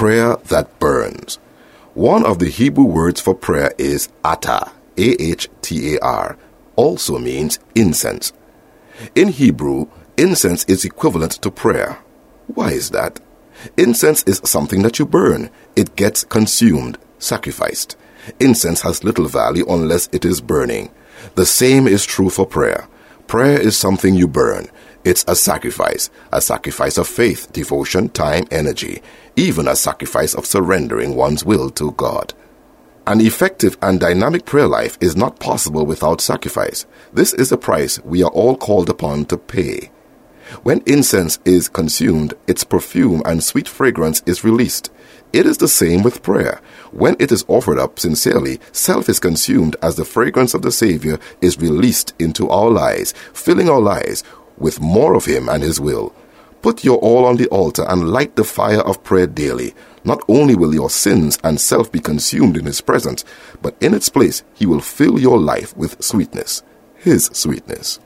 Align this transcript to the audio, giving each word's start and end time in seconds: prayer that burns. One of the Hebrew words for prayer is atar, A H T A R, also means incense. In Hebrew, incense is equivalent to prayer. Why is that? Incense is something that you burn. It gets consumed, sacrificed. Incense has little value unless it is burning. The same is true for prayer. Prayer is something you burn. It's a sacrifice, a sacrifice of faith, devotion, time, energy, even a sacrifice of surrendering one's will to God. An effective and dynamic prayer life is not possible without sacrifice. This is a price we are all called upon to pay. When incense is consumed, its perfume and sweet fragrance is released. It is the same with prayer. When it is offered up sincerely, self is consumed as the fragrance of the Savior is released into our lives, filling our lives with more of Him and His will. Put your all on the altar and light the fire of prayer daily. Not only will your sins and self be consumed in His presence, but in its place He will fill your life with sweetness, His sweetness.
prayer 0.00 0.36
that 0.48 0.78
burns. 0.78 1.38
One 1.92 2.24
of 2.24 2.38
the 2.38 2.48
Hebrew 2.48 2.84
words 2.84 3.20
for 3.20 3.34
prayer 3.34 3.74
is 3.76 4.08
atar, 4.24 4.72
A 4.96 5.22
H 5.22 5.50
T 5.60 5.94
A 5.94 6.00
R, 6.00 6.38
also 6.74 7.18
means 7.18 7.58
incense. 7.74 8.32
In 9.14 9.28
Hebrew, 9.28 9.88
incense 10.16 10.64
is 10.64 10.86
equivalent 10.86 11.32
to 11.42 11.50
prayer. 11.50 11.98
Why 12.46 12.70
is 12.70 12.88
that? 12.92 13.20
Incense 13.76 14.22
is 14.22 14.40
something 14.42 14.80
that 14.84 14.98
you 14.98 15.04
burn. 15.04 15.50
It 15.76 15.96
gets 15.96 16.24
consumed, 16.24 16.96
sacrificed. 17.18 17.98
Incense 18.40 18.80
has 18.80 19.04
little 19.04 19.28
value 19.28 19.66
unless 19.68 20.08
it 20.12 20.24
is 20.24 20.40
burning. 20.40 20.88
The 21.34 21.44
same 21.44 21.86
is 21.86 22.06
true 22.06 22.30
for 22.30 22.46
prayer. 22.46 22.88
Prayer 23.30 23.60
is 23.60 23.78
something 23.78 24.16
you 24.16 24.26
burn. 24.26 24.66
It's 25.04 25.24
a 25.28 25.36
sacrifice, 25.36 26.10
a 26.32 26.40
sacrifice 26.40 26.98
of 26.98 27.06
faith, 27.06 27.52
devotion, 27.52 28.08
time, 28.08 28.44
energy, 28.50 29.02
even 29.36 29.68
a 29.68 29.76
sacrifice 29.76 30.34
of 30.34 30.44
surrendering 30.44 31.14
one's 31.14 31.44
will 31.44 31.70
to 31.70 31.92
God. 31.92 32.34
An 33.06 33.20
effective 33.20 33.78
and 33.82 34.00
dynamic 34.00 34.46
prayer 34.46 34.66
life 34.66 34.98
is 35.00 35.14
not 35.14 35.38
possible 35.38 35.86
without 35.86 36.20
sacrifice. 36.20 36.86
This 37.12 37.32
is 37.32 37.52
a 37.52 37.56
price 37.56 38.00
we 38.00 38.24
are 38.24 38.32
all 38.32 38.56
called 38.56 38.90
upon 38.90 39.26
to 39.26 39.36
pay. 39.38 39.92
When 40.62 40.82
incense 40.86 41.38
is 41.44 41.68
consumed, 41.68 42.34
its 42.46 42.64
perfume 42.64 43.22
and 43.24 43.42
sweet 43.42 43.68
fragrance 43.68 44.22
is 44.26 44.44
released. 44.44 44.90
It 45.32 45.46
is 45.46 45.58
the 45.58 45.68
same 45.68 46.02
with 46.02 46.22
prayer. 46.22 46.60
When 46.90 47.14
it 47.20 47.30
is 47.30 47.44
offered 47.46 47.78
up 47.78 48.00
sincerely, 48.00 48.60
self 48.72 49.08
is 49.08 49.20
consumed 49.20 49.76
as 49.80 49.94
the 49.94 50.04
fragrance 50.04 50.54
of 50.54 50.62
the 50.62 50.72
Savior 50.72 51.18
is 51.40 51.58
released 51.58 52.14
into 52.18 52.48
our 52.50 52.68
lives, 52.68 53.14
filling 53.32 53.68
our 53.68 53.80
lives 53.80 54.24
with 54.58 54.80
more 54.80 55.14
of 55.14 55.26
Him 55.26 55.48
and 55.48 55.62
His 55.62 55.80
will. 55.80 56.12
Put 56.62 56.84
your 56.84 56.98
all 56.98 57.24
on 57.24 57.36
the 57.36 57.48
altar 57.48 57.84
and 57.88 58.10
light 58.10 58.36
the 58.36 58.44
fire 58.44 58.80
of 58.80 59.04
prayer 59.04 59.26
daily. 59.26 59.74
Not 60.04 60.22
only 60.28 60.54
will 60.54 60.74
your 60.74 60.90
sins 60.90 61.38
and 61.44 61.60
self 61.60 61.92
be 61.92 62.00
consumed 62.00 62.56
in 62.56 62.66
His 62.66 62.80
presence, 62.80 63.24
but 63.62 63.76
in 63.80 63.94
its 63.94 64.08
place 64.08 64.42
He 64.54 64.66
will 64.66 64.80
fill 64.80 65.18
your 65.18 65.38
life 65.38 65.76
with 65.76 66.02
sweetness, 66.02 66.62
His 66.96 67.26
sweetness. 67.32 68.00